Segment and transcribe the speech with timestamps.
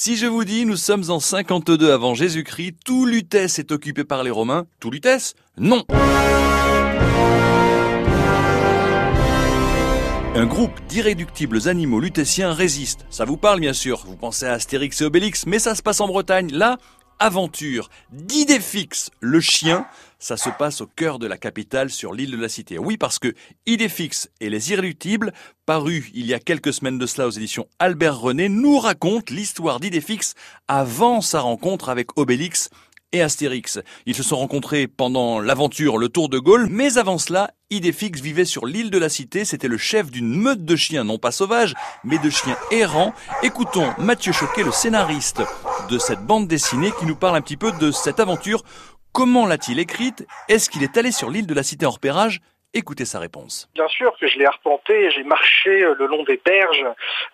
[0.00, 4.22] Si je vous dis nous sommes en 52 avant Jésus-Christ, tout Lutèce est occupé par
[4.22, 5.84] les Romains, tout Lutèce Non
[10.36, 13.06] Un groupe d'irréductibles animaux lutétiens résiste.
[13.10, 16.00] Ça vous parle bien sûr, vous pensez à Astérix et Obélix, mais ça se passe
[16.00, 16.52] en Bretagne.
[16.52, 16.78] Là,
[17.18, 19.86] aventure d'idée fixe, le chien,
[20.18, 22.78] ça se passe au cœur de la capitale sur l'île de la Cité.
[22.78, 23.34] Oui, parce que
[23.66, 25.32] Idée fixe et les irréductibles,
[25.66, 29.80] paru il y a quelques semaines de cela aux éditions Albert René, nous racontent l'histoire
[29.80, 30.34] d'Idée fixe
[30.66, 32.70] avant sa rencontre avec Obélix
[33.12, 33.80] et Astérix.
[34.06, 38.44] Ils se sont rencontrés pendant l'aventure Le Tour de Gaulle, mais avant cela, Idéfix vivait
[38.44, 41.74] sur l'île de la Cité, c'était le chef d'une meute de chiens, non pas sauvages,
[42.04, 43.14] mais de chiens errants.
[43.42, 45.42] Écoutons Mathieu Choquet, le scénariste
[45.90, 48.62] de cette bande dessinée, qui nous parle un petit peu de cette aventure.
[49.12, 50.26] Comment l'a-t-il écrite?
[50.48, 52.40] Est-ce qu'il est allé sur l'île de la Cité en repérage?
[52.74, 53.66] Écoutez sa réponse.
[53.74, 56.84] Bien sûr que je l'ai arpenté, j'ai marché euh, le long des berges,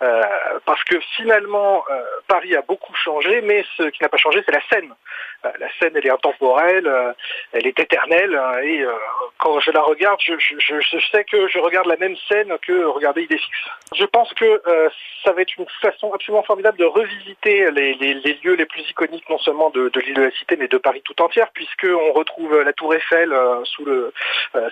[0.00, 0.22] euh,
[0.64, 4.52] parce que finalement, euh, Paris a beaucoup changé, mais ce qui n'a pas changé, c'est
[4.52, 4.94] la Seine.
[5.44, 7.12] Euh, la Seine, elle est intemporelle, euh,
[7.52, 8.92] elle est éternelle, hein, et euh,
[9.38, 12.84] quand je la regarde, je, je, je, sais que je regarde la même scène que
[12.84, 13.56] regarder Idéfix.
[13.94, 14.62] Je pense que
[15.24, 18.82] ça va être une façon absolument formidable de revisiter les, les, les lieux les plus
[18.82, 22.12] iconiques, non seulement de, de l'île de la Cité, mais de Paris tout entière, puisqu'on
[22.12, 24.12] retrouve la Tour Eiffel sous le,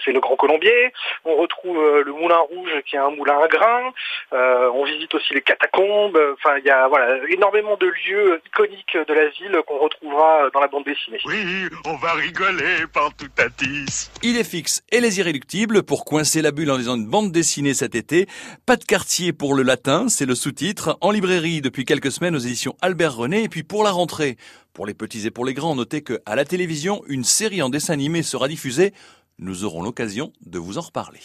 [0.05, 0.93] c'est le Grand Colombier,
[1.25, 3.93] on retrouve le Moulin Rouge qui est un moulin à grains,
[4.33, 9.15] on visite aussi les catacombes, enfin il y a voilà énormément de lieux iconiques de
[9.15, 11.19] la ville qu'on retrouvera dans la bande dessinée.
[11.25, 14.13] Oui, on va rigoler partout à 10.
[14.23, 17.75] Il est fixe et les irréductibles pour coincer la bulle en lisant une bande dessinée
[17.75, 18.29] cet été.
[18.65, 20.99] Pas de quartier pour le latin, c'est le sous-titre.
[21.01, 23.43] En librairie depuis quelques semaines aux éditions Albert René.
[23.43, 24.37] Et puis pour la rentrée,
[24.73, 27.69] pour les petits et pour les grands, notez que à la télévision, une série en
[27.69, 28.93] dessin animé sera diffusée.
[29.39, 31.21] Nous aurons l'occasion de vous en reparler.